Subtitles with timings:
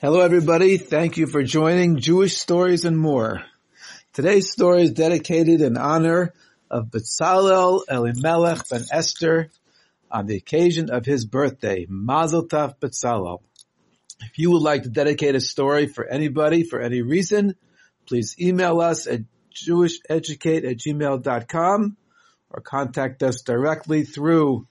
[0.00, 3.42] Hello everybody, thank you for joining Jewish Stories and More.
[4.12, 6.34] Today's story is dedicated in honor
[6.70, 9.50] of Bezalel Elimelech ben Esther
[10.08, 13.40] on the occasion of his birthday, Mazel Tov Bezalel.
[14.20, 17.56] If you would like to dedicate a story for anybody for any reason,
[18.06, 19.22] please email us at
[19.52, 21.96] jewisheducate at gmail.com
[22.50, 24.68] or contact us directly through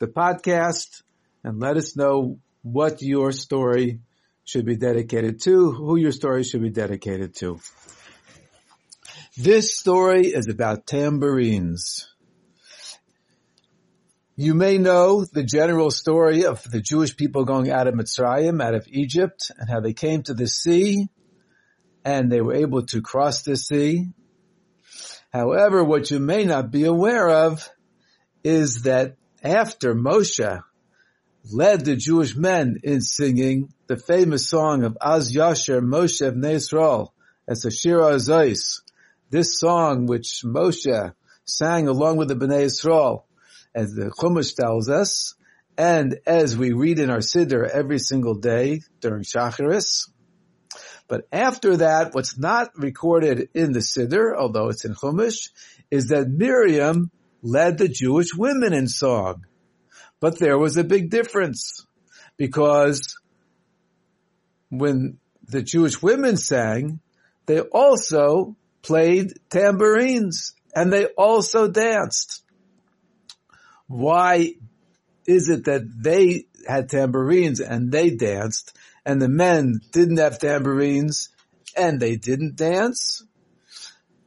[0.00, 1.02] the podcast
[1.42, 4.00] and let us know what your story
[4.46, 7.60] should be dedicated to, who your story should be dedicated to.
[9.36, 12.08] This story is about tambourines.
[14.36, 18.74] You may know the general story of the Jewish people going out of Mitzrayim, out
[18.74, 21.08] of Egypt, and how they came to the sea,
[22.04, 24.06] and they were able to cross the sea.
[25.32, 27.68] However, what you may not be aware of
[28.44, 30.62] is that after Moshe
[31.52, 37.10] led the Jewish men in singing the famous song of Az Yasher Moshe Yisrael
[37.46, 38.80] as a Shira Azais.
[39.30, 41.12] This song which Moshe
[41.44, 43.24] sang along with the Bnei Yisrael,
[43.74, 45.34] as the Chumash tells us,
[45.78, 50.08] and as we read in our Siddur every single day during Shacharis.
[51.08, 55.50] But after that, what's not recorded in the Siddur, although it's in Chumash,
[55.90, 57.10] is that Miriam
[57.42, 59.44] led the Jewish women in song.
[60.20, 61.86] But there was a big difference
[62.36, 63.16] because
[64.70, 67.00] when the Jewish women sang,
[67.46, 72.42] they also played tambourines and they also danced.
[73.86, 74.54] Why
[75.26, 81.28] is it that they had tambourines and they danced and the men didn't have tambourines
[81.76, 83.24] and they didn't dance?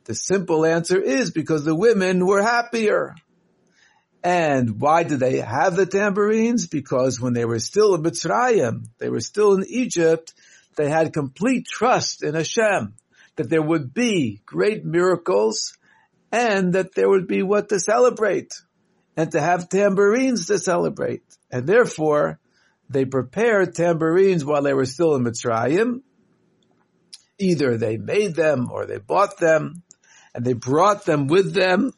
[0.05, 3.15] The simple answer is because the women were happier.
[4.23, 6.67] And why did they have the tambourines?
[6.67, 10.33] Because when they were still in Mitzrayim, they were still in Egypt,
[10.75, 12.93] they had complete trust in Hashem
[13.37, 15.77] that there would be great miracles
[16.31, 18.53] and that there would be what to celebrate
[19.15, 21.23] and to have tambourines to celebrate.
[21.49, 22.39] And therefore,
[22.89, 26.01] they prepared tambourines while they were still in Mitzrayim.
[27.37, 29.83] Either they made them or they bought them
[30.33, 31.93] and they brought them with them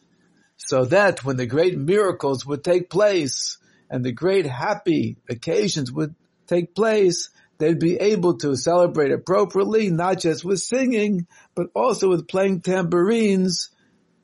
[0.68, 3.58] so that when the great miracles would take place
[3.90, 6.16] and the great happy occasions would
[6.48, 12.28] take place, they'd be able to celebrate appropriately, not just with singing, but also with
[12.28, 13.70] playing tambourines.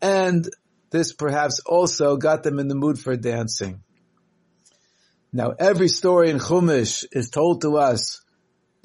[0.02, 0.47] And
[0.92, 3.81] this perhaps also got them in the mood for dancing.
[5.34, 8.22] Now every story in Chumash is told to us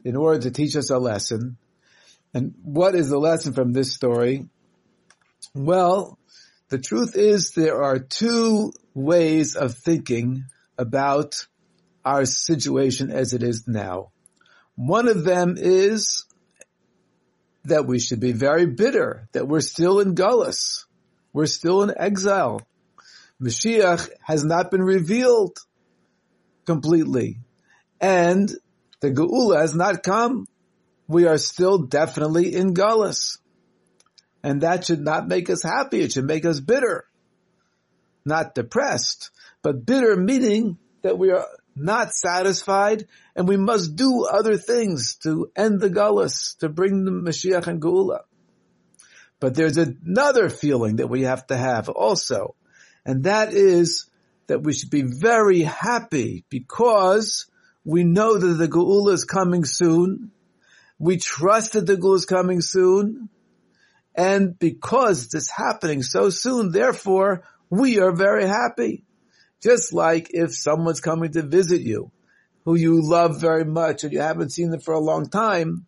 [0.05, 1.59] in order to teach us a lesson.
[2.35, 4.49] And what is the lesson from this story?
[5.55, 6.19] Well,
[6.73, 10.47] the truth is there are two ways of thinking
[10.79, 11.47] about
[12.03, 14.11] our situation as it is now.
[14.75, 16.25] One of them is
[17.67, 20.87] that we should be very bitter, that we're still in Gullus.
[21.35, 22.63] We're still in exile.
[23.39, 25.59] Mashiach has not been revealed
[26.65, 27.41] completely.
[28.01, 28.51] And
[29.01, 30.47] the Geula has not come.
[31.07, 33.37] We are still definitely in Gullus.
[34.43, 36.01] And that should not make us happy.
[36.01, 37.05] It should make us bitter.
[38.25, 39.31] Not depressed,
[39.63, 45.51] but bitter meaning that we are not satisfied and we must do other things to
[45.57, 48.21] end the gullus, to bring the Mashiach and Geula.
[49.41, 52.55] But there's another feeling that we have to have also,
[53.05, 54.07] and that is
[54.47, 57.47] that we should be very happy because
[57.85, 60.31] we know that the Geula is coming soon.
[60.99, 63.29] We trust that the Geula is coming soon.
[64.15, 69.05] And because this happening so soon, therefore, we are very happy.
[69.63, 72.11] Just like if someone's coming to visit you,
[72.65, 75.87] who you love very much and you haven't seen them for a long time,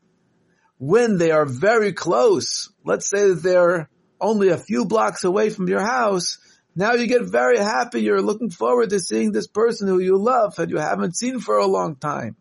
[0.79, 3.89] when they are very close, let's say that they're
[4.21, 6.39] only a few blocks away from your house,
[6.77, 8.03] now you get very happy.
[8.03, 11.59] You're looking forward to seeing this person who you love and you haven't seen for
[11.59, 12.37] a long time.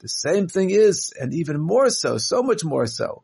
[0.00, 3.22] The same thing is, and even more so, so much more so,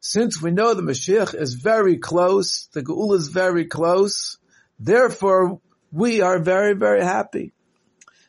[0.00, 4.38] since we know the Mashiach is very close, the Geula is very close,
[4.78, 5.60] therefore
[5.92, 7.52] we are very, very happy.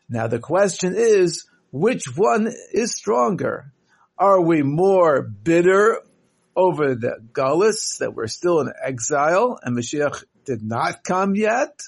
[0.10, 3.72] Now the question is, which one is stronger?
[4.18, 6.02] Are we more bitter
[6.56, 11.80] over the Gullus that we're still in exile and Mashiach did not come yet?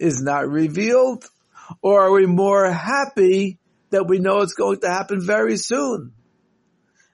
[0.00, 1.24] Is not revealed?
[1.80, 3.58] Or are we more happy
[3.90, 6.12] that we know it's going to happen very soon?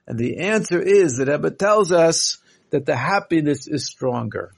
[0.07, 2.37] And the answer is that Rebbe tells us
[2.71, 4.53] that the happiness is stronger.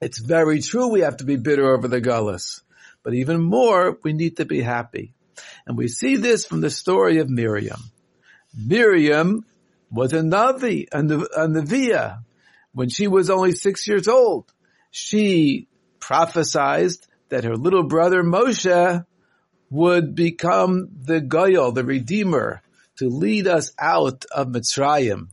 [0.00, 2.62] It's very true we have to be bitter over the gullus,
[3.02, 5.12] but even more, we need to be happy.
[5.66, 7.80] And we see this from the story of Miriam.
[8.56, 9.44] Miriam
[9.90, 12.18] was a Navi, a, a Neviah.
[12.72, 14.52] When she was only six years old,
[14.90, 15.68] she
[16.00, 16.90] prophesied
[17.28, 19.04] that her little brother Moshe
[19.70, 22.62] would become the Goel, the Redeemer,
[22.96, 25.28] to lead us out of Mitzrayim.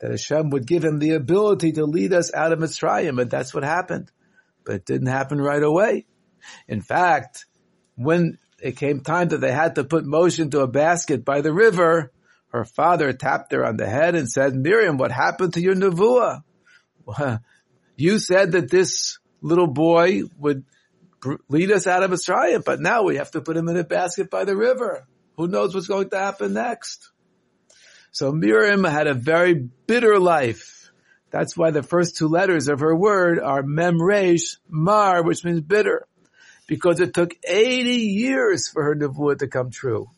[0.00, 3.54] That Hashem would give him the ability to lead us out of Mitzrayim, and that's
[3.54, 4.10] what happened.
[4.64, 6.06] But it didn't happen right away.
[6.68, 7.46] In fact,
[7.96, 11.52] when it came time that they had to put Moshe into a basket by the
[11.52, 12.12] river,
[12.48, 16.42] her father tapped her on the head and said, Miriam, what happened to your nevuah?
[17.96, 20.64] You said that this little boy would
[21.48, 24.30] lead us out of Australia, but now we have to put him in a basket
[24.30, 25.06] by the river.
[25.36, 27.10] Who knows what's going to happen next?
[28.12, 30.90] So Miriam had a very bitter life.
[31.30, 35.60] That's why the first two letters of her word are Mem Resh Mar, which means
[35.60, 36.06] bitter
[36.66, 40.08] because it took 80 years for her nevuah to come true.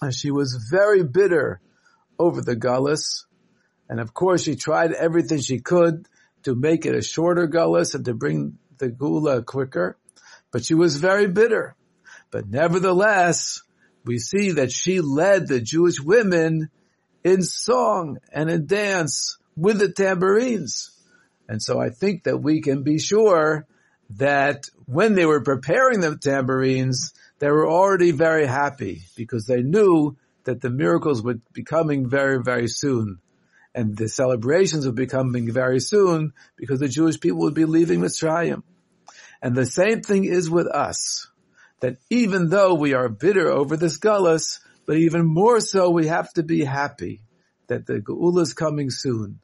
[0.00, 1.60] And she was very bitter
[2.18, 3.24] over the gullus.
[3.88, 6.06] And of course she tried everything she could
[6.44, 9.98] to make it a shorter gullus and to bring the Geula quicker.
[10.52, 11.76] But she was very bitter.
[12.30, 13.62] But nevertheless,
[14.04, 16.70] we see that she led the Jewish women
[17.22, 20.90] in song and in dance with the tambourines.
[21.48, 23.66] And so I think that we can be sure
[24.16, 30.16] that when they were preparing the tambourines, they were already very happy because they knew
[30.44, 33.18] that the miracles would be coming very, very soon.
[33.74, 38.00] And the celebrations would be coming very soon because the Jewish people would be leaving
[38.00, 38.62] Mitzrayim.
[39.42, 41.29] And the same thing is with us.
[41.80, 46.32] That even though we are bitter over this gullus, but even more so we have
[46.34, 47.22] to be happy
[47.68, 49.40] that the Geula is coming soon.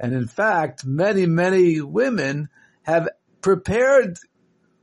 [0.00, 2.48] And in fact, many, many women
[2.82, 3.08] have
[3.42, 4.16] prepared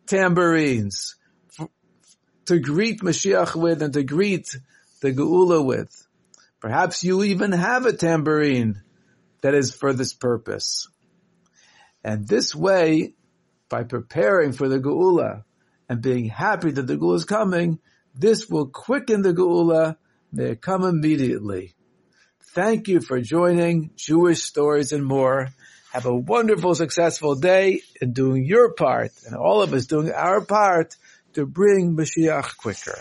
[0.05, 1.15] tambourines
[1.57, 1.69] f-
[2.47, 4.55] to greet Mashiach with and to greet
[5.01, 6.05] the Geula with.
[6.59, 8.81] Perhaps you even have a tambourine
[9.41, 10.87] that is for this purpose.
[12.03, 13.13] And this way,
[13.69, 15.43] by preparing for the Geula
[15.89, 17.79] and being happy that the Geula is coming,
[18.13, 19.97] this will quicken the.
[20.31, 21.75] May it come immediately.
[22.53, 25.49] Thank you for joining Jewish Stories and More.
[25.91, 30.43] Have a wonderful, successful day in doing your part and all of us doing our
[30.43, 30.95] part
[31.33, 32.99] to bring Mashiach quicker.